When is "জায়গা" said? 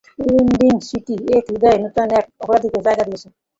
2.85-3.03